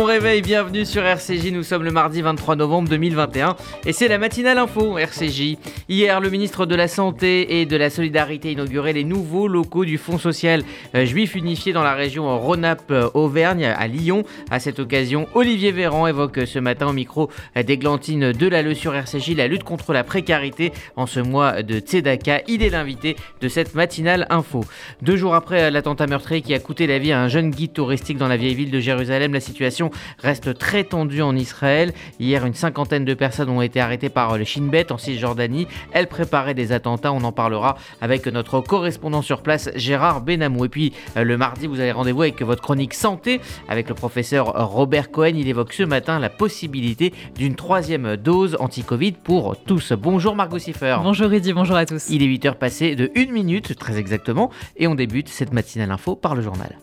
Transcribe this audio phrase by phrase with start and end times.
[0.00, 1.50] bon réveil, bienvenue sur RCJ.
[1.50, 5.56] Nous sommes le mardi 23 novembre 2021 et c'est la matinale info RCJ.
[5.88, 9.96] Hier, le ministre de la Santé et de la Solidarité inaugurait les nouveaux locaux du
[9.96, 10.62] Fonds social
[10.94, 14.24] euh, juif unifié dans la région Rhône-Alpes-Auvergne à Lyon.
[14.50, 19.48] À cette occasion, Olivier Véran évoque ce matin au micro d'Églantine Delalleux sur RCJ la
[19.48, 22.42] lutte contre la précarité en ce mois de Tzedaka.
[22.46, 24.66] Il est l'invité de cette matinale info.
[25.00, 28.18] Deux jours après l'attentat meurtrier qui a coûté la vie à un jeune guide touristique
[28.18, 31.92] dans la vieille ville de Jérusalem, la situation reste très tendue en Israël.
[32.18, 35.66] Hier, une cinquantaine de personnes ont été arrêtées par le Shin Bet en Cisjordanie.
[35.92, 37.12] Elles préparaient des attentats.
[37.12, 40.64] On en parlera avec notre correspondant sur place, Gérard Benamou.
[40.64, 44.46] Et puis, euh, le mardi, vous avez rendez-vous avec votre chronique santé avec le professeur
[44.70, 45.32] Robert Cohen.
[45.34, 49.92] Il évoque ce matin la possibilité d'une troisième dose anti-Covid pour tous.
[49.92, 50.96] Bonjour Margot Siffer.
[51.02, 52.08] Bonjour Rudy, bonjour à tous.
[52.10, 56.16] Il est 8h passé de 1 minute, très exactement, et on débute cette matinale info
[56.16, 56.78] par le journal.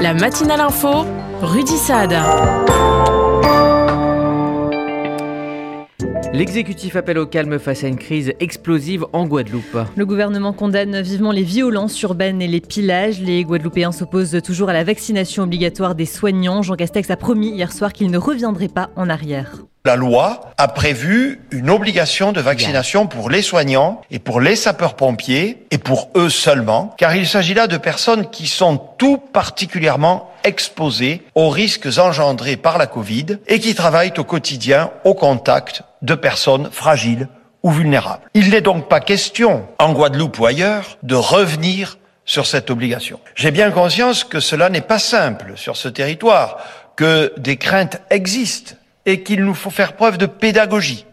[0.00, 1.04] La matinale info,
[1.42, 3.17] Rudy Saad.
[6.34, 9.78] L'exécutif appelle au calme face à une crise explosive en Guadeloupe.
[9.96, 13.18] Le gouvernement condamne vivement les violences urbaines et les pillages.
[13.20, 16.62] Les Guadeloupéens s'opposent toujours à la vaccination obligatoire des soignants.
[16.62, 19.56] Jean Castex a promis hier soir qu'il ne reviendrait pas en arrière.
[19.86, 25.64] La loi a prévu une obligation de vaccination pour les soignants et pour les sapeurs-pompiers
[25.70, 31.22] et pour eux seulement, car il s'agit là de personnes qui sont tout particulièrement exposées
[31.34, 36.70] aux risques engendrés par la Covid et qui travaillent au quotidien au contact de personnes
[36.70, 37.28] fragiles
[37.62, 38.28] ou vulnérables.
[38.34, 43.20] Il n'est donc pas question, en Guadeloupe ou ailleurs, de revenir sur cette obligation.
[43.34, 46.58] J'ai bien conscience que cela n'est pas simple sur ce territoire,
[46.94, 48.74] que des craintes existent
[49.06, 51.06] et qu'il nous faut faire preuve de pédagogie.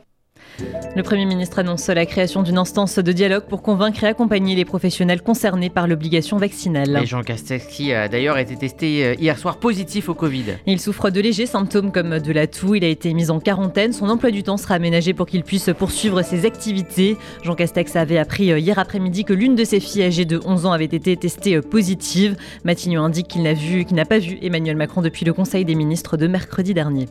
[0.95, 4.66] Le Premier ministre annonce la création d'une instance de dialogue pour convaincre et accompagner les
[4.66, 7.00] professionnels concernés par l'obligation vaccinale.
[7.02, 10.45] Et Jean Castex qui a d'ailleurs été testé euh, hier soir positif au Covid.
[10.66, 13.94] Il souffre de légers symptômes comme de la toux, il a été mis en quarantaine,
[13.94, 17.17] son emploi du temps sera aménagé pour qu'il puisse poursuivre ses activités.
[17.44, 20.65] Jean Castex avait appris euh, hier après-midi que l'une de ses filles âgées de 11
[20.65, 22.36] ans avait été testée euh, positive.
[22.64, 25.76] Matignon indique qu'il n'a vu, qu'il n'a pas vu Emmanuel Macron depuis le Conseil des
[25.76, 27.08] ministres de mercredi dernier.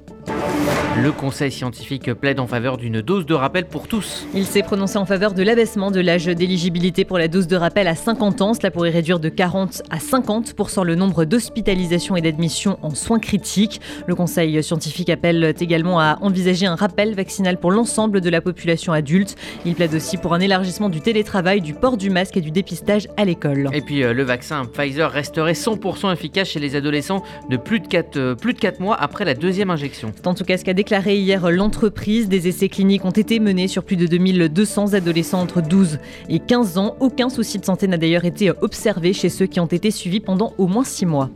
[0.96, 4.26] Le Conseil scientifique plaide en faveur d'une dose de rappel pour tous.
[4.34, 7.88] Il s'est prononcé en faveur de l'abaissement de l'âge d'éligibilité pour la dose de rappel
[7.88, 8.54] à 50 ans.
[8.54, 13.80] Cela pourrait réduire de 40 à 50 le nombre d'hospitalisations et d'admissions en soins critiques.
[14.06, 18.92] Le Conseil scientifique appelle également à envisager un rappel vaccinal pour l'ensemble de la population
[18.92, 19.36] adulte.
[19.64, 23.08] Il plaide aussi pour un élargissement du télétravail, du port du masque et du dépistage
[23.16, 23.68] à l'école.
[23.72, 27.86] Et puis euh, le vaccin Pfizer resterait 100% efficace chez les adolescents de plus de
[27.86, 30.12] 4, euh, plus de 4 mois après la deuxième injection.
[30.14, 32.28] C'est en tout cas ce qu'a déclaré hier l'entreprise.
[32.28, 35.98] Des essais cliniques ont été menés sur plus de 2200 adolescents entre 12
[36.28, 36.96] et 15 ans.
[37.00, 40.54] Aucun souci de santé n'a d'ailleurs été observé chez ceux qui ont été suivis pendant
[40.58, 41.30] au moins 6 mois.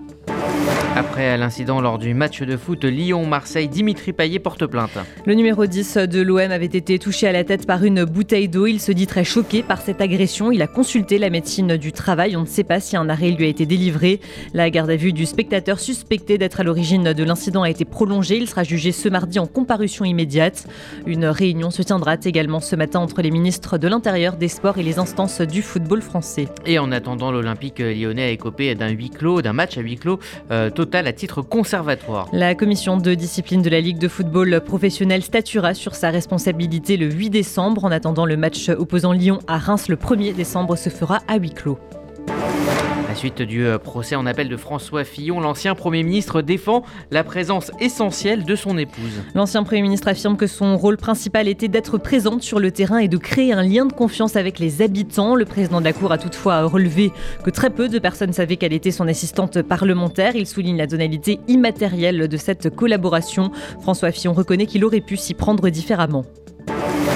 [0.97, 4.99] Après l'incident lors du match de foot Lyon-Marseille, Dimitri Payet porte plainte.
[5.27, 8.67] Le numéro 10 de l'OM avait été touché à la tête par une bouteille d'eau.
[8.67, 10.51] Il se dit très choqué par cette agression.
[10.51, 12.37] Il a consulté la médecine du travail.
[12.37, 14.21] On ne sait pas si un arrêt lui a été délivré.
[14.55, 18.39] La garde à vue du spectateur suspecté d'être à l'origine de l'incident a été prolongée.
[18.39, 20.67] Il sera jugé ce mardi en comparution immédiate.
[21.07, 24.83] Une réunion se tiendra également ce matin entre les ministres de l'Intérieur, des Sports et
[24.83, 26.49] les instances du football français.
[26.67, 30.19] Et en attendant, l'Olympique lyonnais a écopé d'un huis clos, d'un match à huis clos
[30.51, 32.29] euh, total à titre conservatoire.
[32.33, 37.11] La commission de discipline de la Ligue de football professionnel statuera sur sa responsabilité le
[37.11, 37.85] 8 décembre.
[37.85, 41.51] En attendant, le match opposant Lyon à Reims le 1er décembre se fera à huis
[41.51, 41.79] clos
[43.19, 47.73] suite du euh, procès en appel de François Fillon, l'ancien Premier ministre défend la présence
[47.81, 49.23] essentielle de son épouse.
[49.35, 53.09] L'ancien Premier ministre affirme que son rôle principal était d'être présente sur le terrain et
[53.09, 55.35] de créer un lien de confiance avec les habitants.
[55.35, 57.11] Le président de la Cour a toutefois relevé
[57.43, 60.37] que très peu de personnes savaient qu'elle était son assistante parlementaire.
[60.37, 63.51] Il souligne la tonalité immatérielle de cette collaboration.
[63.81, 66.25] François Fillon reconnaît qu'il aurait pu s'y prendre différemment.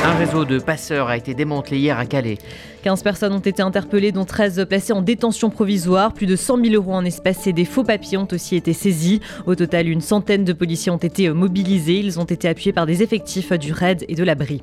[0.05, 2.39] Un réseau de passeurs a été démantelé hier à Calais.
[2.83, 6.13] 15 personnes ont été interpellées, dont 13 placées en détention provisoire.
[6.13, 9.21] Plus de 100 000 euros en espèces et des faux papiers ont aussi été saisis.
[9.47, 12.01] Au total, une centaine de policiers ont été mobilisés.
[12.01, 14.63] Ils ont été appuyés par des effectifs du RAID et de l'abri.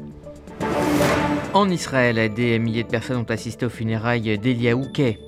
[1.53, 5.19] En Israël, des milliers de personnes ont assisté aux funérailles d'Elia Ouké,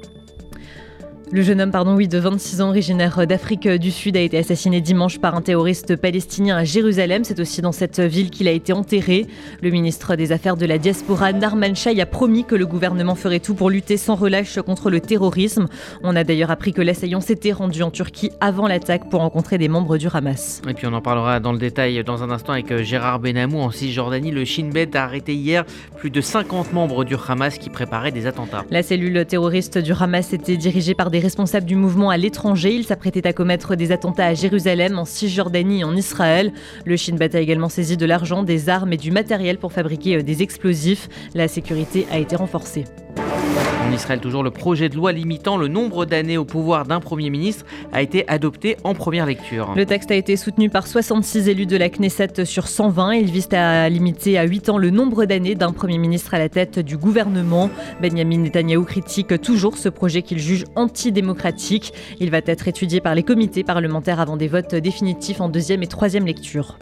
[1.34, 4.82] le jeune homme, pardon, oui, de 26 ans, originaire d'Afrique du Sud, a été assassiné
[4.82, 7.24] dimanche par un terroriste palestinien à Jérusalem.
[7.24, 9.28] C'est aussi dans cette ville qu'il a été enterré.
[9.62, 13.40] Le ministre des Affaires de la diaspora, Narman Shai, a promis que le gouvernement ferait
[13.40, 15.68] tout pour lutter sans relâche contre le terrorisme.
[16.04, 19.70] On a d'ailleurs appris que l'assaillant s'était rendu en Turquie avant l'attaque pour rencontrer des
[19.70, 20.62] membres du Hamas.
[20.68, 23.72] Et puis on en parlera dans le détail dans un instant avec Gérard Benamou en
[23.72, 24.32] Cisjordanie.
[24.32, 25.64] Le Shin Bet a arrêté hier
[25.96, 28.66] plus de 50 membres du Hamas qui préparaient des attentats.
[28.70, 32.74] La cellule terroriste du Hamas était dirigée par des responsables du mouvement à l'étranger.
[32.74, 36.52] Il s'apprêtait à commettre des attentats à Jérusalem, en Cisjordanie et en Israël.
[36.86, 40.18] Le Shin Bet a également saisi de l'argent, des armes et du matériel pour fabriquer
[40.18, 41.08] euh, des explosifs.
[41.34, 42.84] La sécurité a été renforcée.
[43.92, 47.30] En Israël, toujours le projet de loi limitant le nombre d'années au pouvoir d'un Premier
[47.30, 49.74] ministre a été adopté en première lecture.
[49.76, 53.16] Le texte a été soutenu par 66 élus de la Knesset sur 120.
[53.16, 56.48] Il vise à limiter à 8 ans le nombre d'années d'un Premier ministre à la
[56.48, 57.70] tête du gouvernement.
[58.02, 61.92] Benjamin Netanyahou critique toujours ce projet qu'il juge antidémocratique.
[62.22, 65.88] Il va être étudié par les comités parlementaires avant des votes définitifs en deuxième et
[65.88, 66.78] troisième lecture.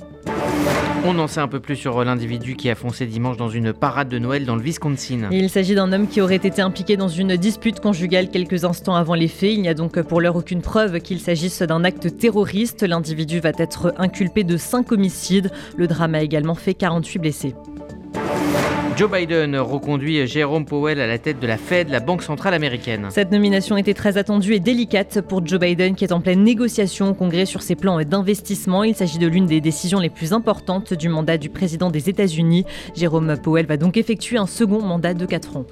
[1.05, 4.09] On en sait un peu plus sur l'individu qui a foncé dimanche dans une parade
[4.09, 5.29] de Noël dans le Wisconsin.
[5.31, 9.13] Il s'agit d'un homme qui aurait été impliqué dans une dispute conjugale quelques instants avant
[9.13, 9.53] les faits.
[9.53, 12.83] Il n'y a donc pour l'heure aucune preuve qu'il s'agisse d'un acte terroriste.
[12.83, 15.51] L'individu va être inculpé de 5 homicides.
[15.77, 17.55] Le drame a également fait 48 blessés.
[18.99, 23.07] Joe Biden reconduit Jérôme Powell à la tête de la Fed, la Banque centrale américaine.
[23.11, 27.11] Cette nomination était très attendue et délicate pour Joe Biden qui est en pleine négociation
[27.11, 28.83] au Congrès sur ses plans d'investissement.
[28.83, 32.65] Il s'agit de l'une des décisions les plus importantes du mandat du président des États-Unis.
[32.93, 35.65] Jérôme Powell va donc effectuer un second mandat de 4 ans.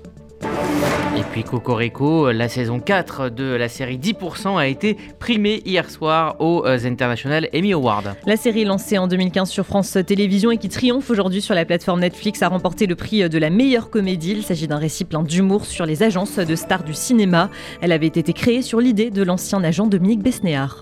[1.17, 6.35] Et puis Cocorico, la saison 4 de la série 10% a été primée hier soir
[6.37, 8.03] aux euh, International Emmy Awards.
[8.27, 12.01] La série lancée en 2015 sur France Télévisions et qui triomphe aujourd'hui sur la plateforme
[12.01, 14.33] Netflix a remporté le prix de la meilleure comédie.
[14.33, 17.49] Il s'agit d'un récit plein d'humour sur les agences de stars du cinéma.
[17.81, 20.81] Elle avait été créée sur l'idée de l'ancien agent Dominique Besnéard.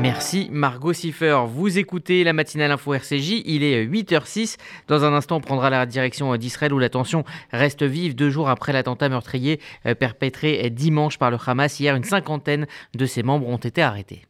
[0.00, 1.40] Merci Margot Siffer.
[1.46, 4.56] Vous écoutez la matinale info RCJ, il est 8h06.
[4.88, 8.48] Dans un instant, on prendra la direction d'Israël où la tension reste vive deux jours
[8.48, 11.78] après l'attentat meurtrier euh, perpétré dimanche par le Hamas.
[11.80, 14.22] Hier, une cinquantaine de ses membres ont été arrêtés.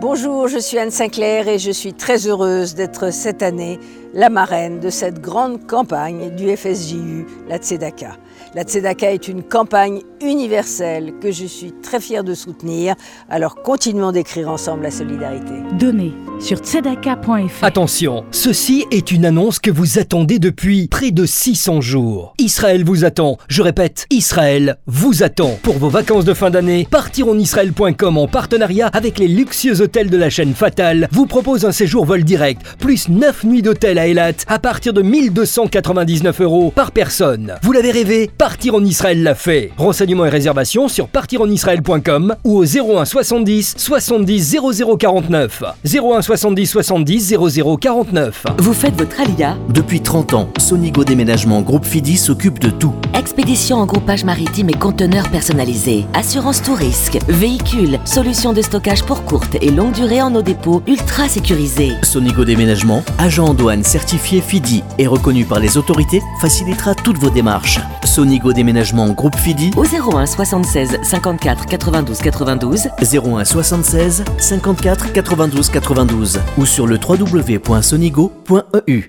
[0.00, 3.78] Bonjour, je suis Anne Sinclair et je suis très heureuse d'être cette année
[4.12, 8.16] la marraine de cette grande campagne du FSJU, la Tzedaka.
[8.54, 12.94] La Tzedaka est une campagne universelle que je suis très fière de soutenir.
[13.30, 15.54] Alors continuons d'écrire ensemble la solidarité.
[15.78, 17.64] Donnez sur tzedaka.fr.
[17.64, 22.34] Attention, ceci est une annonce que vous attendez depuis près de 600 jours.
[22.38, 23.38] Israël vous attend.
[23.48, 25.58] Je répète, Israël vous attend.
[25.62, 30.28] Pour vos vacances de fin d'année, partironisraël.com en partenariat avec les luxueux hôtels de la
[30.28, 34.58] chaîne Fatale vous propose un séjour vol direct plus 9 nuits d'hôtel à Elat à
[34.58, 37.54] partir de 1299 euros par personne.
[37.62, 39.70] Vous l'avez rêvé Partir en Israël l'a fait.
[39.78, 44.56] Renseignements et réservations sur partirenisraël.com ou au 01 70 70
[44.98, 45.62] 0049.
[45.84, 47.36] 01 70 70
[47.80, 48.46] 0049.
[48.58, 52.92] Vous faites votre alia Depuis 30 ans, Sonigo Déménagement Groupe Fidi s'occupe de tout.
[53.14, 56.04] Expédition en groupage maritime et conteneurs personnalisés.
[56.12, 57.18] Assurance tout risque.
[57.28, 58.00] Véhicules.
[58.04, 61.92] Solutions de stockage pour courte et longue durée en nos dépôts ultra sécurisés.
[62.02, 67.30] Sonigo Déménagement, agent en douane certifié FIDI et reconnu par les autorités, facilitera toutes vos
[67.30, 67.78] démarches.
[68.04, 72.88] Sonigo Déménagement Groupe Fidi Au 01 76 54 92 92.
[73.00, 79.08] 01 76 54 92 92 ou sur le www.sonigo.eu.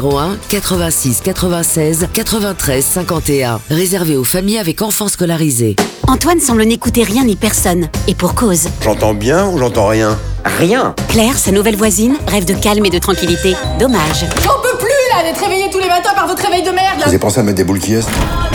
[0.00, 3.60] 01 86 96 93 51.
[3.70, 5.76] Réservé aux familles avec enfants scolarisés.
[6.08, 7.88] Antoine semble n'écouter rien ni personne.
[8.08, 8.68] Et pour cause.
[8.82, 10.18] J'entends bien ou j'entends rien?
[10.58, 10.94] Rien.
[11.08, 13.54] Claire, sa nouvelle voisine, rêve de calme et de tranquillité.
[13.78, 14.24] Dommage.
[14.42, 17.08] J'en peux plus là d'être réveillé tous les matins par votre réveil de merde Vous
[17.08, 18.06] avez pensé à mettre des boules qui est?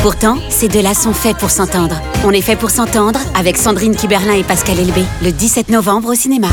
[0.02, 1.96] Pourtant, ces deux-là sont faits pour s'entendre.
[2.26, 6.16] On est fait pour s'entendre avec Sandrine Kiberlin et Pascal Elbé, le 17 novembre au
[6.16, 6.48] cinéma.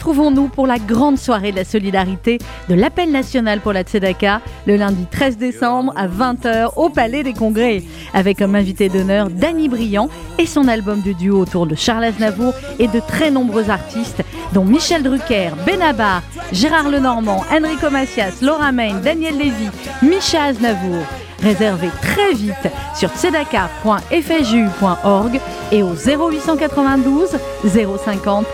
[0.00, 2.38] Retrouvons-nous pour la grande soirée de la solidarité
[2.70, 7.34] de l'appel national pour la Tzedaka le lundi 13 décembre à 20h au Palais des
[7.34, 7.82] Congrès
[8.14, 12.54] avec comme invité d'honneur Danny Briand et son album de duo autour de Charles Aznavour
[12.78, 14.22] et de très nombreux artistes
[14.54, 19.68] dont Michel Drucker, Benabar, Gérard Lenormand, Enrico Macias, Laura Main, Daniel Lévy,
[20.00, 21.04] Micha Aznavour.
[21.42, 22.54] Réservez très vite
[22.96, 25.40] sur tzedaka.fju.org
[25.72, 28.46] et au 0892 050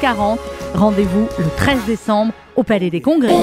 [0.00, 0.40] 040.
[0.74, 3.34] Rendez-vous le 13 décembre au Palais des Congrès.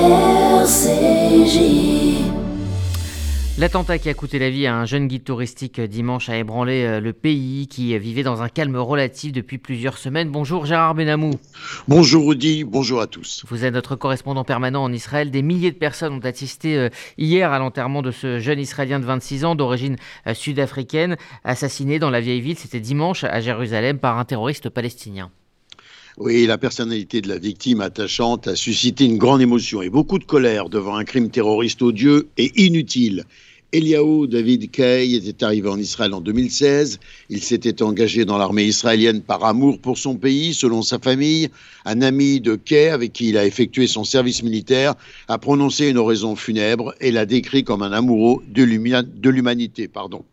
[3.60, 7.00] L'attentat qui a coûté la vie à un jeune guide touristique dimanche a ébranlé euh,
[7.02, 10.30] le pays qui vivait dans un calme relatif depuis plusieurs semaines.
[10.30, 11.32] Bonjour Gérard Benamou.
[11.88, 13.44] Bonjour Rudy, bonjour à tous.
[13.48, 15.30] Vous êtes notre correspondant permanent en Israël.
[15.30, 19.06] Des milliers de personnes ont assisté euh, hier à l'enterrement de ce jeune Israélien de
[19.06, 22.58] 26 ans d'origine euh, sud-africaine, assassiné dans la vieille ville.
[22.58, 25.32] C'était dimanche à Jérusalem par un terroriste palestinien.
[26.20, 30.26] Oui, la personnalité de la victime attachante a suscité une grande émotion et beaucoup de
[30.26, 33.24] colère devant un crime terroriste odieux et inutile.
[33.72, 37.00] Eliaou David Kay était arrivé en Israël en 2016.
[37.30, 41.48] Il s'était engagé dans l'armée israélienne par amour pour son pays, selon sa famille.
[41.86, 44.96] Un ami de Kay, avec qui il a effectué son service militaire,
[45.30, 49.88] a prononcé une oraison funèbre et l'a décrit comme un amoureux de l'humanité.
[49.88, 50.26] Pardon.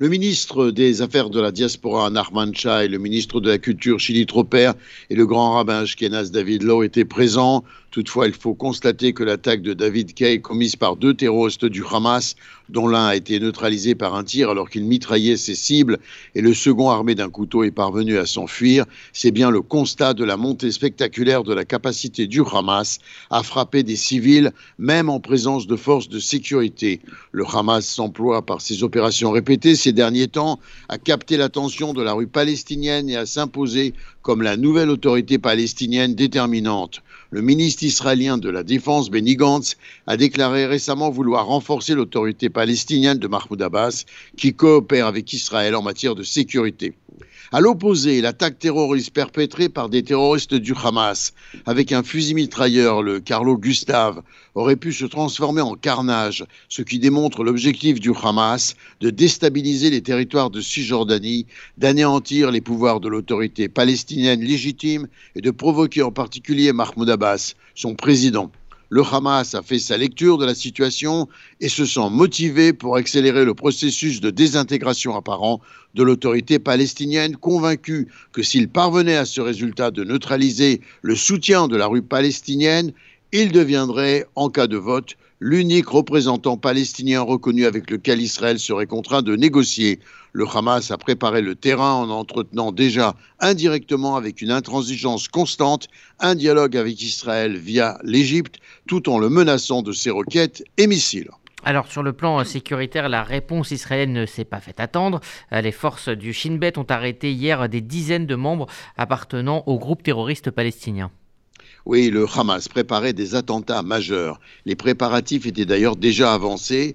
[0.00, 4.26] Le ministre des Affaires de la Diaspora, Narman et le ministre de la Culture, Chili
[4.26, 4.70] Troper,
[5.10, 7.64] et le grand rabbin Ashkenaz David Lowe étaient présents.
[7.90, 12.36] Toutefois, il faut constater que l'attaque de David Kay, commise par deux terroristes du Hamas,
[12.68, 15.98] dont l'un a été neutralisé par un tir alors qu'il mitraillait ses cibles,
[16.34, 20.22] et le second armé d'un couteau est parvenu à s'enfuir, c'est bien le constat de
[20.22, 22.98] la montée spectaculaire de la capacité du Hamas
[23.30, 27.00] à frapper des civils, même en présence de forces de sécurité.
[27.32, 32.26] Le Hamas s'emploie par ses opérations répétées derniers temps à capter l'attention de la rue
[32.26, 37.02] palestinienne et à s'imposer comme la nouvelle autorité palestinienne déterminante.
[37.30, 39.76] Le ministre israélien de la Défense, Benny Gantz,
[40.06, 44.04] a déclaré récemment vouloir renforcer l'autorité palestinienne de Mahmoud Abbas,
[44.36, 46.94] qui coopère avec Israël en matière de sécurité.
[47.50, 51.32] À l'opposé, l'attaque terroriste perpétrée par des terroristes du Hamas
[51.64, 54.22] avec un fusil mitrailleur, le Carlo Gustave,
[54.54, 60.02] aurait pu se transformer en carnage, ce qui démontre l'objectif du Hamas de déstabiliser les
[60.02, 61.46] territoires de Cisjordanie,
[61.78, 67.94] d'anéantir les pouvoirs de l'autorité palestinienne légitime et de provoquer en particulier Mahmoud Abbas, son
[67.94, 68.52] président
[68.90, 71.28] le Hamas a fait sa lecture de la situation
[71.60, 75.60] et se sent motivé pour accélérer le processus de désintégration apparent
[75.94, 81.76] de l'autorité palestinienne, convaincu que s'il parvenait à ce résultat de neutraliser le soutien de
[81.76, 82.92] la rue palestinienne,
[83.32, 89.22] il deviendrait, en cas de vote, l'unique représentant palestinien reconnu avec lequel Israël serait contraint
[89.22, 90.00] de négocier.
[90.32, 95.88] Le Hamas a préparé le terrain en entretenant déjà indirectement avec une intransigeance constante
[96.20, 101.30] un dialogue avec Israël via l'Égypte, tout en le menaçant de ses roquettes et missiles.
[101.64, 105.20] Alors sur le plan sécuritaire, la réponse israélienne ne s'est pas fait attendre.
[105.50, 108.66] Les forces du Shin Bet ont arrêté hier des dizaines de membres
[108.96, 111.10] appartenant au groupe terroriste palestinien.
[111.84, 114.40] Oui, le Hamas préparait des attentats majeurs.
[114.66, 116.94] Les préparatifs étaient d'ailleurs déjà avancés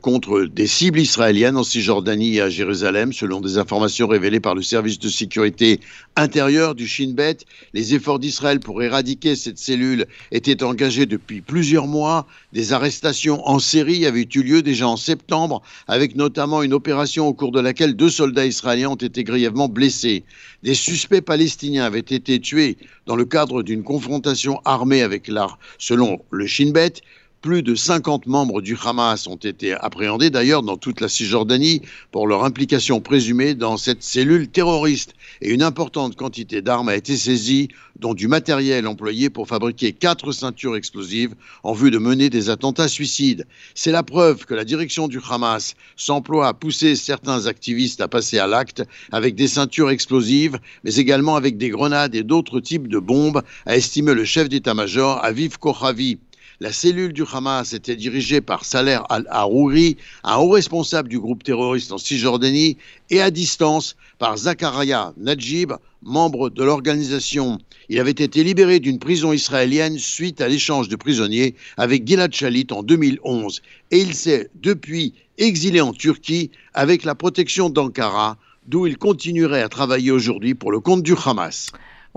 [0.00, 4.62] contre des cibles israéliennes en Cisjordanie et à Jérusalem, selon des informations révélées par le
[4.62, 5.80] service de sécurité
[6.16, 7.38] intérieure du Shin Bet.
[7.74, 12.26] Les efforts d'Israël pour éradiquer cette cellule étaient engagés depuis plusieurs mois.
[12.52, 17.34] Des arrestations en série avaient eu lieu déjà en septembre, avec notamment une opération au
[17.34, 20.24] cours de laquelle deux soldats israéliens ont été grièvement blessés.
[20.64, 26.20] Des suspects palestiniens avaient été tués dans le cadre d'une confrontation armée avec l'art, selon
[26.30, 26.94] le Shin Bet.
[27.40, 32.26] Plus de 50 membres du Hamas ont été appréhendés d'ailleurs dans toute la Cisjordanie pour
[32.26, 35.14] leur implication présumée dans cette cellule terroriste.
[35.40, 37.68] Et une importante quantité d'armes a été saisie,
[38.00, 42.88] dont du matériel employé pour fabriquer quatre ceintures explosives en vue de mener des attentats
[42.88, 43.46] suicides.
[43.72, 48.40] C'est la preuve que la direction du Hamas s'emploie à pousser certains activistes à passer
[48.40, 52.98] à l'acte avec des ceintures explosives, mais également avec des grenades et d'autres types de
[52.98, 56.18] bombes, a estimé le chef d'état-major Aviv Kochavi.
[56.60, 61.92] La cellule du Hamas était dirigée par Saler al-Harouri, un haut responsable du groupe terroriste
[61.92, 62.76] en Cisjordanie,
[63.10, 65.72] et à distance par Zakaria Najib,
[66.02, 67.58] membre de l'organisation.
[67.88, 72.66] Il avait été libéré d'une prison israélienne suite à l'échange de prisonniers avec Gilad Shalit
[72.72, 73.62] en 2011.
[73.92, 78.36] Et il s'est depuis exilé en Turquie avec la protection d'Ankara,
[78.66, 81.70] d'où il continuerait à travailler aujourd'hui pour le compte du Hamas.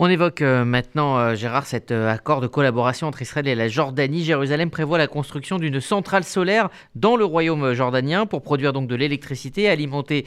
[0.04, 3.68] On évoque euh, maintenant, euh, Gérard, cet euh, accord de collaboration entre Israël et la
[3.68, 4.24] Jordanie.
[4.24, 8.96] Jérusalem prévoit la construction d'une centrale solaire dans le royaume jordanien pour produire donc de
[8.96, 10.26] l'électricité, alimenter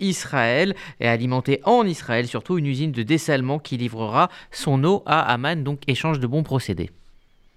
[0.00, 5.20] Israël et alimenter en Israël surtout une usine de dessalement qui livrera son eau à
[5.30, 6.88] Amman, donc échange de bons procédés.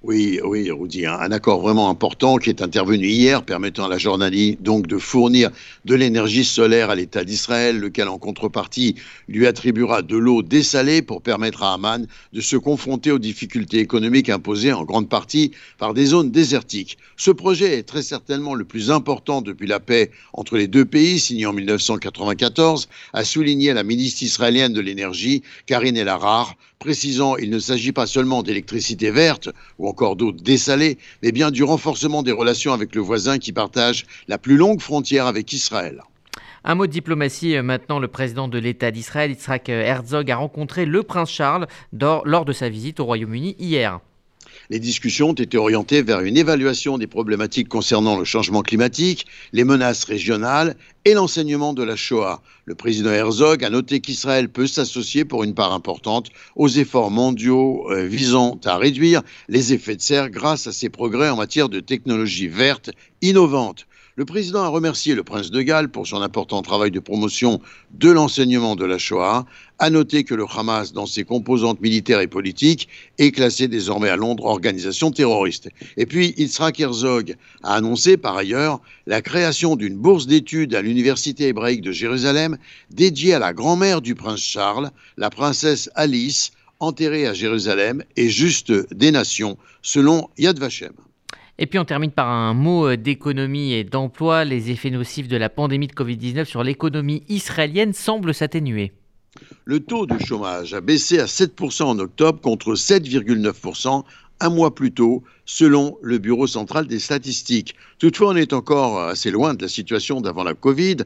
[0.08, 4.56] Oui, oui, Rudy, un, accord vraiment important qui est intervenu hier, permettant à la Jordanie
[4.62, 5.50] donc de fournir
[5.86, 8.98] de l'énergie solaire à l'État d'Israël, lequel en contrepartie
[9.28, 14.30] lui attribuera de l'eau dessalée pour permettre à Amman de se confronter aux difficultés économiques
[14.30, 17.00] imposées en grande partie par des zones désertiques.
[17.18, 21.20] Ce projet est très certainement le plus important depuis la paix entre les deux pays,
[21.20, 26.10] signé en 1994, a souligné la ministre israélienne de l'énergie, Karine El
[26.80, 31.64] précisant il ne s'agit pas seulement d'électricité verte ou encore d'autres dessalées, mais bien du
[31.64, 36.04] renforcement des relations avec le voisin qui partage la plus longue frontière avec Israël.
[36.68, 38.00] Un mot de diplomatie euh, maintenant.
[38.00, 42.70] Le président de l'État d'Israël, Yitzhak Herzog, a rencontré le prince Charles lors de sa
[42.70, 44.00] visite au Royaume-Uni hier.
[44.72, 49.64] Les discussions ont été orientées vers une évaluation des problématiques concernant le changement climatique, les
[49.64, 52.42] menaces régionales et l'enseignement de la Shoah.
[52.66, 57.86] Le président Herzog a noté qu'Israël peut s'associer pour une part importante aux efforts mondiaux
[57.92, 61.80] euh, visant à réduire les effets de serre grâce à ses progrès en matière de
[61.80, 62.90] technologies vertes
[63.22, 63.86] innovantes.
[64.18, 67.60] Le président a remercié le prince de Galles pour son important travail de promotion
[67.92, 69.46] de l'enseignement de la Shoah,
[69.78, 74.16] a noté que le Hamas, dans ses composantes militaires et politiques, est classé désormais à
[74.16, 75.68] Londres organisation terroriste.
[75.98, 81.50] Et puis, Yitzhak Herzog a annoncé par ailleurs la création d'une bourse d'études à l'Université
[81.50, 82.58] hébraïque de Jérusalem
[82.92, 88.72] dédiée à la grand-mère du prince Charles, la princesse Alice, enterrée à Jérusalem et juste
[88.94, 90.94] des nations, selon Yad Vashem.
[91.58, 94.44] Et puis on termine par un mot euh, d'économie et d'emploi.
[94.44, 98.92] Les effets nocifs de la pandémie de Covid-19 sur l'économie israélienne semblent s'atténuer.
[99.66, 104.04] Le taux de chômage a baissé à 7% en octobre contre 7,9%
[104.40, 107.76] un mois plus tôt, selon le Bureau central des statistiques.
[108.00, 110.98] Toutefois, on est encore assez loin de la situation d'avant la Covid,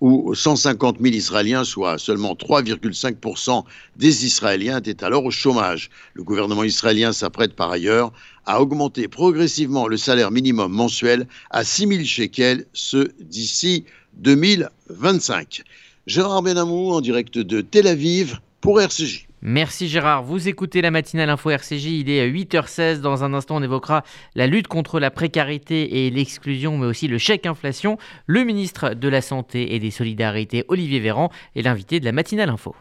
[0.00, 3.64] où 150 000 Israéliens, soit seulement 3,5%
[3.96, 5.90] des Israéliens, étaient alors au chômage.
[6.14, 8.12] Le gouvernement israélien s'apprête par ailleurs
[8.44, 13.84] à augmenter progressivement le salaire minimum mensuel à 6 000 shekels, ce d'ici
[14.18, 15.62] 2025.
[16.06, 19.25] Gérard Benamou en direct de Tel Aviv pour RCJ.
[19.48, 20.24] Merci Gérard.
[20.24, 21.84] Vous écoutez la matinale info RCJ.
[21.84, 22.98] Il est à 8h16.
[23.00, 24.02] Dans un instant, on évoquera
[24.34, 27.96] la lutte contre la précarité et l'exclusion, mais aussi le chèque inflation.
[28.26, 32.50] Le ministre de la Santé et des Solidarités, Olivier Véran, est l'invité de la matinale
[32.50, 32.74] info.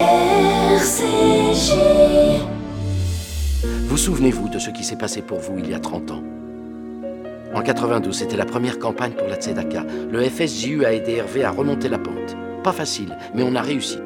[0.00, 1.74] RCJ.
[3.82, 6.24] Vous souvenez-vous de ce qui s'est passé pour vous il y a 30 ans?
[7.54, 9.84] En 92, c'était la première campagne pour la Tzedaka.
[10.10, 12.38] Le FSJU a aidé Hervé à remonter la pente.
[12.64, 13.98] Pas facile, mais on a réussi.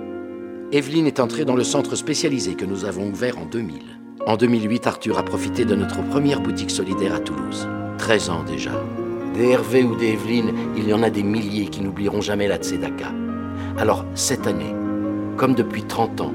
[0.73, 3.83] Evelyne est entrée dans le centre spécialisé que nous avons ouvert en 2000.
[4.25, 7.69] En 2008, Arthur a profité de notre première boutique solidaire à Toulouse.
[7.99, 8.81] 13 ans déjà.
[9.35, 12.59] Des Hervé ou des Evelyne, il y en a des milliers qui n'oublieront jamais la
[12.59, 13.13] Tzedaka.
[13.79, 14.73] Alors, cette année,
[15.37, 16.35] comme depuis 30 ans,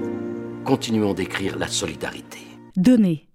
[0.65, 2.39] continuons d'écrire la solidarité.
[2.75, 3.24] Donnez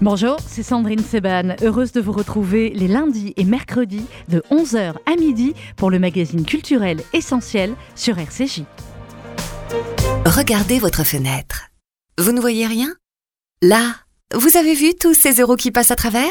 [0.00, 5.16] Bonjour, c'est Sandrine Seban, heureuse de vous retrouver les lundis et mercredis de 11h à
[5.18, 8.62] midi pour le magazine culturel essentiel sur RCJ.
[10.24, 11.70] Regardez votre fenêtre.
[12.18, 12.94] Vous ne voyez rien?
[13.62, 13.96] Là,
[14.32, 16.30] vous avez vu tous ces euros qui passent à travers?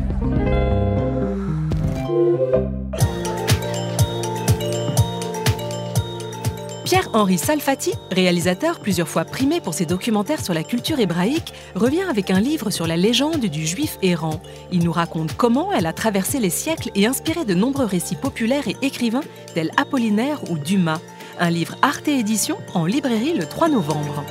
[7.11, 12.31] Pierre-Henri Salfati, réalisateur plusieurs fois primé pour ses documentaires sur la culture hébraïque, revient avec
[12.31, 14.41] un livre sur la légende du juif errant.
[14.71, 18.69] Il nous raconte comment elle a traversé les siècles et inspiré de nombreux récits populaires
[18.69, 21.01] et écrivains tels Apollinaire ou Dumas.
[21.37, 24.23] Un livre Arte Édition en librairie le 3 novembre.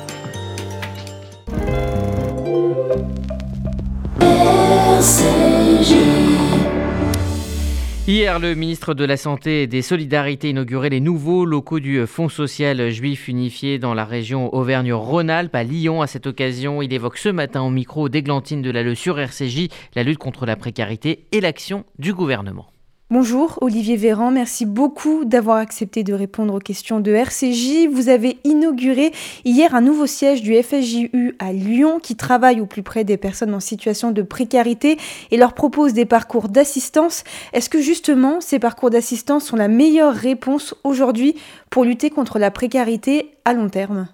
[8.10, 12.28] Hier, le ministre de la Santé et des Solidarités inaugurait les nouveaux locaux du Fonds
[12.28, 16.02] social juif unifié dans la région Auvergne-Rhône-Alpes à Lyon.
[16.02, 20.02] À cette occasion, il évoque ce matin au micro d'Églantine de la sur RCJ la
[20.02, 22.69] lutte contre la précarité et l'action du gouvernement.
[23.12, 27.88] Bonjour Olivier Véran, merci beaucoup d'avoir accepté de répondre aux questions de RCJ.
[27.92, 29.10] Vous avez inauguré
[29.44, 33.52] hier un nouveau siège du FSJU à Lyon qui travaille au plus près des personnes
[33.52, 34.96] en situation de précarité
[35.32, 37.24] et leur propose des parcours d'assistance.
[37.52, 41.34] Est-ce que justement ces parcours d'assistance sont la meilleure réponse aujourd'hui
[41.68, 44.06] pour lutter contre la précarité à long terme?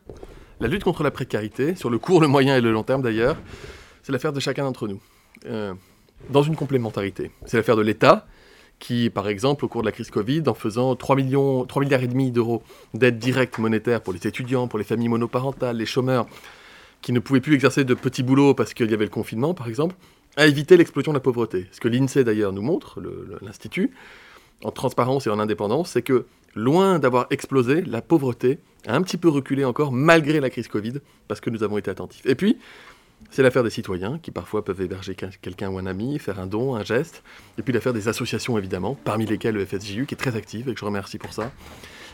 [0.59, 3.37] La lutte contre la précarité, sur le court, le moyen et le long terme d'ailleurs,
[4.03, 5.03] c'est l'affaire de chacun d'entre nous.
[5.45, 5.75] Euh,
[6.31, 7.31] dans une complémentarité.
[7.45, 8.27] C'est l'affaire de l'État
[8.79, 12.03] qui, par exemple, au cours de la crise Covid, en faisant 3, millions, 3 milliards
[12.03, 12.63] et demi d'euros
[12.95, 16.27] d'aide directe monétaire pour les étudiants, pour les familles monoparentales, les chômeurs,
[17.03, 19.69] qui ne pouvaient plus exercer de petits boulots parce qu'il y avait le confinement, par
[19.69, 19.95] exemple,
[20.37, 21.67] a évité l'explosion de la pauvreté.
[21.73, 23.01] Ce que l'INSEE d'ailleurs nous montre,
[23.41, 23.93] l'Institut,
[24.63, 29.17] en transparence et en indépendance, c'est que loin d'avoir explosé, la pauvreté a un petit
[29.17, 30.95] peu reculé encore malgré la crise Covid,
[31.29, 32.25] parce que nous avons été attentifs.
[32.27, 32.59] Et puis,
[33.31, 36.75] c'est l'affaire des citoyens qui parfois peuvent héberger quelqu'un ou un ami, faire un don,
[36.75, 37.23] un geste.
[37.59, 40.75] Et puis l'affaire des associations évidemment, parmi lesquelles le FSJU qui est très active et
[40.75, 41.51] que je remercie pour ça,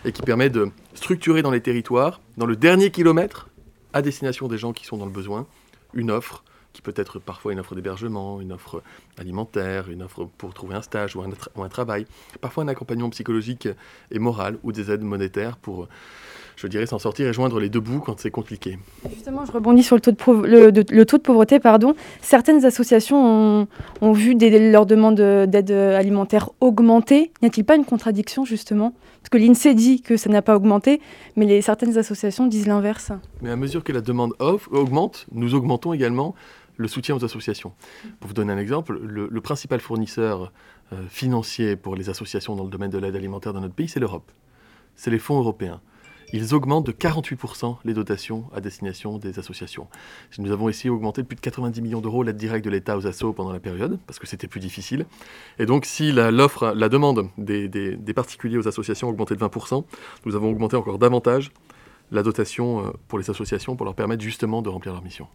[0.04, 3.48] et qui permet de structurer dans les territoires, dans le dernier kilomètre,
[3.92, 5.46] à destination des gens qui sont dans le besoin,
[5.94, 8.82] une offre qui peut être parfois une offre d'hébergement, une offre
[9.18, 12.06] alimentaire, une offre pour trouver un stage ou un, ou un travail,
[12.40, 13.68] parfois un accompagnement psychologique
[14.10, 15.88] et moral ou des aides monétaires pour
[16.56, 18.78] je dirais, s'en sortir et joindre les deux bouts quand c'est compliqué.
[19.12, 21.60] Justement, je rebondis sur le taux de, le, taux de pauvreté.
[21.60, 21.94] Pardon.
[22.20, 23.66] Certaines associations
[24.00, 27.32] ont, vu leurs demandes d'aide alimentaire augmenter.
[27.42, 28.92] N'y a-t-il pas une contradiction, justement?
[29.22, 31.00] Parce que l'INSEE dit que ça n'a pas augmenté,
[31.36, 33.12] mais les, certaines associations disent l'inverse.
[33.40, 34.32] Mais à mesure que la demande
[34.70, 36.34] augmente, nous augmentons également
[36.76, 37.72] le soutien aux associations.
[38.20, 40.52] Pour vous donner un exemple, le, principal fournisseur
[40.92, 44.00] euh, financier pour les associations dans le domaine de l'aide alimentaire dans notre pays, c'est
[44.00, 44.30] l'Europe.
[44.96, 45.80] C'est les fonds européens
[46.32, 49.86] ils augmentent de 48% les dotations à destination des associations.
[50.38, 53.06] Nous avons essayé d'augmenter de plus de 90 millions d'euros l'aide directe de l'État aux
[53.06, 55.06] assos pendant la période, parce que c'était plus difficile.
[55.58, 59.84] Et donc, si l'offre, la, demande des, particuliers aux associations a augmenté de 20%,
[60.24, 61.50] nous avons augmenté encore davantage
[62.10, 65.28] la dotation euh, pour les associations pour leur permettre justement de remplir leur mission.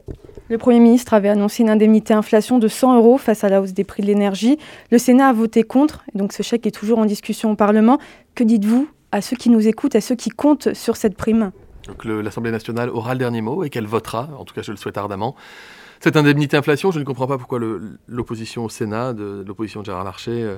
[0.47, 3.73] Le Premier ministre avait annoncé une indemnité inflation de 100 euros face à la hausse
[3.73, 4.59] des prix de l'énergie.
[4.91, 7.97] Le Sénat a voté contre, donc ce chèque est toujours en discussion au Parlement.
[8.35, 11.51] Que dites-vous à ceux qui nous écoutent, à ceux qui comptent sur cette prime
[11.87, 14.77] Donc l'Assemblée nationale aura le dernier mot et qu'elle votera, en tout cas je le
[14.77, 15.35] souhaite ardemment.
[15.99, 17.59] Cette indemnité inflation, je ne comprends pas pourquoi
[18.07, 20.57] l'opposition au Sénat, de, l'opposition de Gérard Larcher, euh,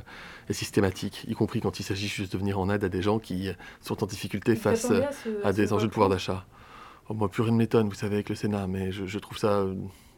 [0.49, 3.19] est systématique, y compris quand il s'agit juste de venir en aide à des gens
[3.19, 4.91] qui sont en difficulté face
[5.43, 6.45] à, des enjeux de pouvoir d'achat.
[7.07, 9.37] Oh, moi, plus rien ne m'étonne, vous savez, avec le Sénat, mais je, je trouve
[9.37, 9.65] ça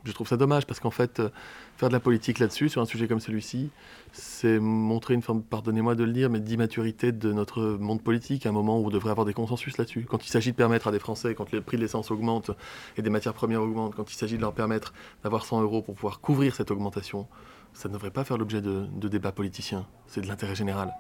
[0.03, 1.29] je trouve ça dommage parce qu'en fait, euh,
[1.77, 3.69] faire de la politique là-dessus, sur un sujet comme celui-ci,
[4.11, 8.49] c'est montrer une forme, pardonnez-moi de le dire, mais d'immaturité de notre monde politique, à
[8.49, 10.05] un moment où on devrait avoir des consensus là-dessus.
[10.09, 12.51] Quand il s'agit de permettre à des Français, quand le prix de l'essence augmente
[12.97, 15.95] et des matières premières augmentent, quand il s'agit de leur permettre d'avoir 100 euros pour
[15.95, 17.27] pouvoir couvrir cette augmentation,
[17.73, 19.85] ça ne devrait pas faire l'objet de débats politiciens.
[20.07, 20.91] C'est de l'intérêt général.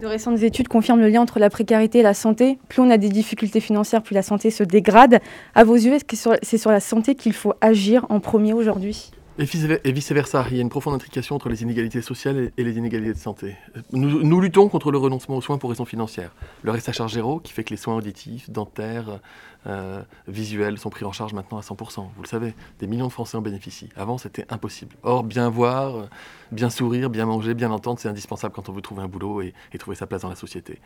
[0.00, 2.58] De récentes études confirment le lien entre la précarité et la santé.
[2.68, 5.20] Plus on a des difficultés financières, plus la santé se dégrade.
[5.54, 9.10] À vos yeux, est-ce que c'est sur la santé qu'il faut agir en premier aujourd'hui?
[9.38, 13.12] Et vice-versa, il y a une profonde intrication entre les inégalités sociales et les inégalités
[13.12, 13.54] de santé.
[13.92, 16.34] Nous, luttons contre le renoncement aux soins pour raisons financières.
[16.62, 19.20] Le reste à charge zéro, qui fait que les soins auditifs, dentaires,
[19.66, 22.08] euh, visuels sont pris en charge maintenant à 100%.
[22.16, 23.88] Vous le savez, des millions de Français en bénéficient.
[23.96, 24.94] Avant, c'était impossible.
[25.02, 26.08] Or, bien voir,
[26.52, 29.54] bien sourire, bien manger, bien entendre, c'est indispensable quand on veut trouver un boulot et,
[29.78, 30.80] trouver sa place dans la société.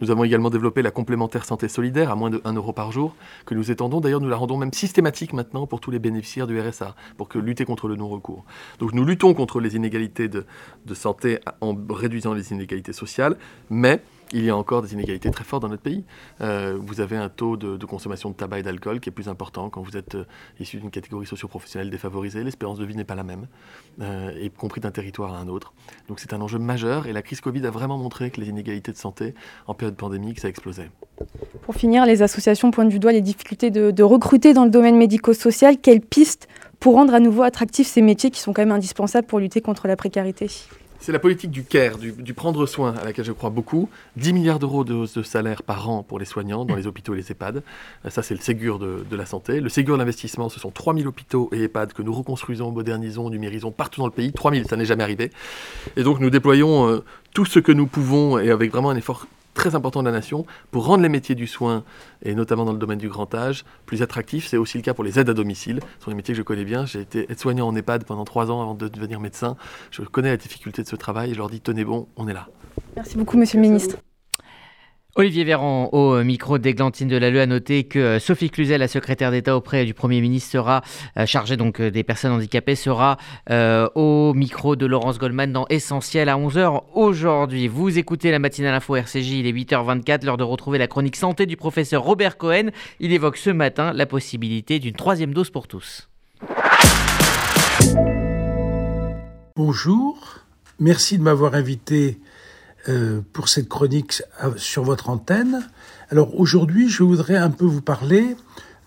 [0.00, 3.16] Nous avons également développé la complémentaire santé solidaire à moins de 1 euro par jour,
[3.44, 4.00] que nous étendons.
[4.00, 7.38] D'ailleurs, nous la rendons même systématique maintenant pour tous les bénéficiaires du RSA, pour que
[7.40, 8.44] lutter contre le non-recours.
[8.78, 10.46] Donc, nous luttons contre les inégalités de,
[10.84, 13.36] de santé en réduisant les inégalités sociales,
[13.68, 14.00] mais
[14.32, 16.04] il y a encore des inégalités très fortes dans notre pays.
[16.40, 19.70] Euh, vous avez un taux de, consommation de tabac et d'alcool qui est plus important
[19.70, 20.24] quand vous êtes euh,
[20.58, 22.42] issu d'une catégorie socio-professionnelle défavorisée.
[22.42, 23.46] L'espérance de vie n'est pas la même,
[24.00, 25.72] euh, y compris d'un territoire à un autre.
[26.08, 28.92] Donc c'est un enjeu majeur et la crise Covid a vraiment montré que les inégalités
[28.92, 29.34] de santé
[29.66, 30.90] en période pandémique, ça explosait.
[31.62, 34.96] Pour finir, les associations pointent du doigt les difficultés de, de recruter dans le domaine
[34.96, 35.78] médico-social.
[35.78, 36.48] Quelles pistes
[36.80, 39.86] pour rendre à nouveau attractifs ces métiers qui sont quand même indispensables pour lutter contre
[39.88, 40.48] la précarité?
[41.00, 43.88] C'est la politique du care, du, prendre soin, à laquelle je crois beaucoup.
[44.16, 47.14] 10 milliards d'euros de hausse de salaire par an pour les soignants dans les hôpitaux
[47.14, 47.62] et les EHPAD.
[48.04, 49.60] Euh, ça, c'est le Ségur de, la santé.
[49.60, 54.00] Le Ségur d'investissement, ce sont 3000 hôpitaux et EHPAD que nous reconstruisons, modernisons, numérisons partout
[54.00, 54.32] dans le pays.
[54.32, 55.30] 3000, ça n'est jamais arrivé.
[55.96, 57.04] Et donc, nous déployons euh,
[57.34, 60.46] tout ce que nous pouvons et avec vraiment un effort très important de la nation
[60.70, 61.82] pour rendre les métiers du soin,
[62.22, 64.46] et notamment dans le domaine du grand âge, plus attractifs.
[64.46, 65.80] C'est aussi le cas pour les aides à domicile.
[65.98, 66.86] Ce sont des métiers que je connais bien.
[66.86, 69.56] J'ai été aide-soignant en EHPAD pendant trois ans avant de devenir médecin.
[69.90, 72.34] Je connais la difficulté de ce travail et je leur dis tenez bon, on est
[72.34, 72.48] là.
[72.94, 73.96] Merci beaucoup, monsieur le ministre.
[75.18, 79.30] Olivier Véran, au micro d'Églantine de Lue, a noté que euh, Sophie Cluzel, la secrétaire
[79.30, 80.82] d'État auprès du Premier ministre, sera
[81.16, 83.16] euh, chargée donc euh, des personnes handicapées, sera
[83.94, 87.66] au micro de Laurence Goldman dans Essentiel à 11h aujourd'hui.
[87.66, 91.46] Vous écoutez la matinale info RCJ, il est 8h24, l'heure de retrouver la chronique santé
[91.46, 92.68] du professeur Robert Cohen.
[93.00, 96.10] Il évoque ce matin la possibilité d'une troisième dose pour tous.
[99.56, 100.40] Bonjour,
[100.78, 102.18] merci de m'avoir invité
[103.32, 104.22] pour cette chronique
[104.56, 105.68] sur votre antenne.
[106.10, 108.36] Alors aujourd'hui, je voudrais un peu vous parler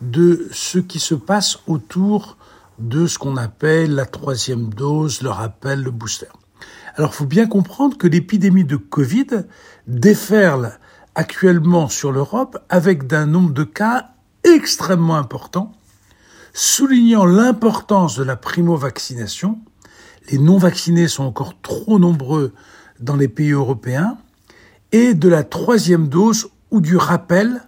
[0.02, 2.38] de ce qui se passe autour
[2.80, 6.28] de ce qu'on appelle la troisième dose, le rappel, le booster.
[6.96, 9.28] Alors, il faut bien comprendre que l'épidémie de Covid
[9.88, 10.78] déferle
[11.16, 14.12] actuellement sur l'Europe avec un nombre de cas
[14.44, 15.74] extrêmement important,
[16.54, 19.60] soulignant l'importance de la primo-vaccination.
[20.32, 22.54] Les non-vaccinés sont encore trop nombreux
[23.00, 24.18] dans les pays européens,
[24.92, 27.62] et de la troisième dose ou du rappel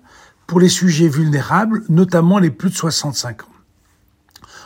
[0.47, 3.45] pour les sujets vulnérables, notamment les plus de 65 ans.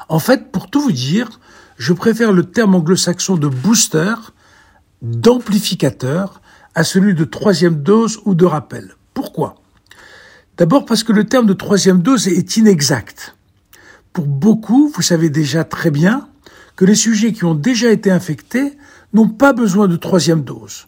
[0.10, 1.40] En fait, pour tout vous dire,
[1.78, 4.16] je préfère le terme anglo-saxon de booster,
[5.02, 6.42] d'amplificateur,
[6.74, 8.96] à celui de troisième dose ou de rappel.
[9.14, 9.56] Pourquoi?
[10.58, 13.36] D'abord parce que le terme de troisième dose est inexact.
[14.14, 16.28] Pour beaucoup, vous savez déjà très bien
[16.76, 18.78] que les sujets qui ont déjà été infectés
[19.16, 20.88] n'ont pas besoin de troisième dose.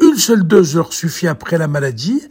[0.00, 2.22] Une seule dose leur suffit après la maladie,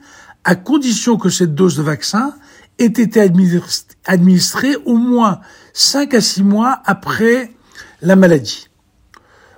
[0.43, 2.33] à condition que cette dose de vaccin
[2.79, 5.39] ait été administrée au moins
[5.73, 7.51] 5 à 6 mois après
[8.01, 8.69] la maladie.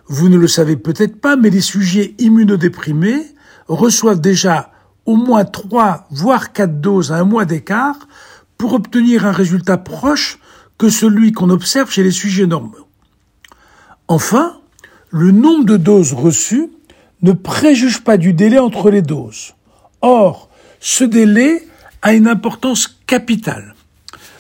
[0.08, 3.26] Vous ne le savez peut-être pas, mais les sujets immunodéprimés
[3.68, 4.72] reçoivent déjà
[5.06, 8.08] au moins 3 voire 4 doses à un mois d'écart
[8.58, 10.40] pour obtenir un résultat proche
[10.78, 12.88] que celui qu'on observe chez les sujets normaux.
[14.08, 14.60] Enfin,
[15.10, 16.70] le nombre de doses reçues
[17.22, 19.56] ne préjuge pas du délai entre les doses.
[20.02, 21.68] Or, ce délai
[22.02, 23.76] a une importance capitale.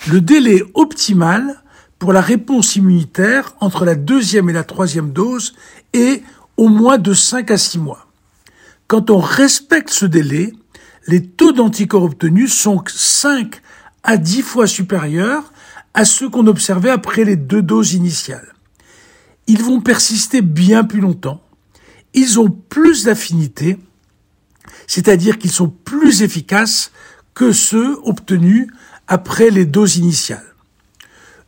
[0.08, 1.64] Le délai optimal
[2.00, 5.56] pour la réponse immunitaire entre la deuxième et la troisième dose
[5.94, 6.24] est
[6.56, 8.08] au moins de 5 à 6 mois.
[8.88, 10.54] Quand on respecte ce délai,
[11.08, 13.62] les taux d'anticorps obtenus sont 5
[14.04, 15.52] à 10 fois supérieurs
[15.94, 18.54] à ceux qu'on observait après les deux doses initiales.
[19.48, 21.42] Ils vont persister bien plus longtemps,
[22.14, 23.78] ils ont plus d'affinité,
[24.88, 26.92] c'est-à-dire qu'ils sont plus efficaces
[27.34, 28.68] que ceux obtenus
[29.08, 30.44] après les doses initiales.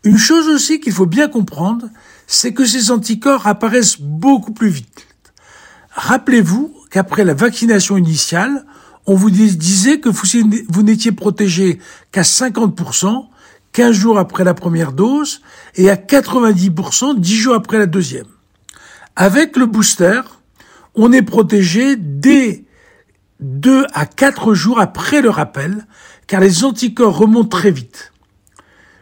[0.04, 1.90] Une chose aussi qu'il faut bien comprendre,
[2.26, 5.08] c'est que ces anticorps apparaissent beaucoup plus vite.
[5.92, 8.66] Rappelez-vous qu'après la vaccination initiale,
[9.08, 11.80] on vous disait que vous n'étiez protégé
[12.12, 13.26] qu'à 50%,
[13.74, 15.42] 15 jours après la première dose,
[15.76, 18.28] et à 90% 10 jours après la deuxième.
[19.16, 20.22] Avec le booster,
[20.96, 22.66] on est protégé dès
[23.40, 25.86] 2 à 4 jours après le rappel,
[26.28, 28.12] car les anticorps remontent très vite.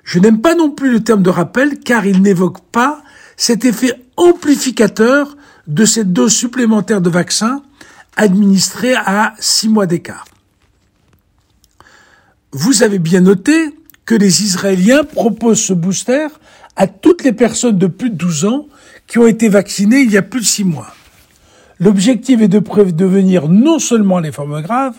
[0.04, 3.04] Je n'aime pas non plus le terme de rappel, car il n'évoque pas
[3.36, 5.36] cet effet amplificateur
[5.68, 7.62] de cette dose supplémentaire de vaccin
[8.16, 10.26] administrée à 6 mois d'écart.
[12.52, 13.76] Vous avez bien noté
[14.08, 16.28] que les Israéliens proposent ce booster
[16.78, 18.66] à toutes les personnes de plus de 12 ans
[19.06, 20.88] qui ont été vaccinées il y a plus de 6 mois.
[21.80, 24.96] L'objectif est de prévenir non seulement les formes graves,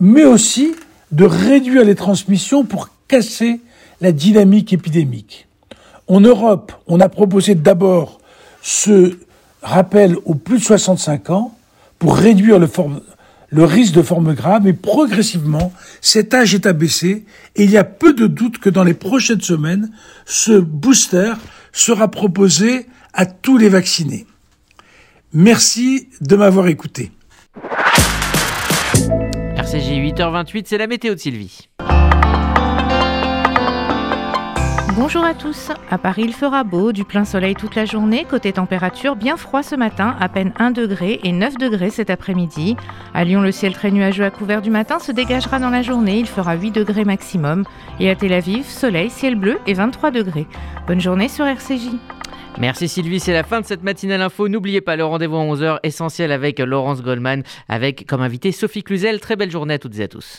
[0.00, 0.74] mais aussi
[1.12, 3.60] de réduire les transmissions pour casser
[4.00, 5.46] la dynamique épidémique.
[6.08, 8.20] En Europe, on a proposé d'abord
[8.62, 9.18] ce
[9.62, 11.54] rappel aux plus de 65 ans
[11.98, 12.68] pour réduire le,
[13.50, 17.24] le risque de formes graves, mais progressivement, cet âge est abaissé
[17.56, 19.90] et il y a peu de doute que dans les prochaines semaines,
[20.24, 21.34] ce booster
[21.72, 24.26] sera proposé à tous les vaccinés.
[25.32, 27.12] Merci de m'avoir écouté.
[29.56, 31.68] RCJ 8h28, c'est la météo de Sylvie.
[34.96, 35.70] Bonjour à tous.
[35.88, 38.26] À Paris, il fera beau, du plein soleil toute la journée.
[38.28, 42.76] Côté température, bien froid ce matin, à peine 1 degré et 9 degrés cet après-midi.
[43.14, 46.18] À Lyon, le ciel très nuageux à couvert du matin se dégagera dans la journée.
[46.18, 47.64] Il fera 8 degrés maximum.
[48.00, 50.46] Et à Tel Aviv, soleil, ciel bleu et 23 degrés.
[50.88, 51.90] Bonne journée sur RCJ.
[52.58, 54.48] Merci Sylvie, c'est la fin de cette matinale info.
[54.48, 59.20] N'oubliez pas le rendez-vous à 11h essentiel avec Laurence Goldman, avec comme invité Sophie Cluzel.
[59.20, 60.38] Très belle journée à toutes et à tous.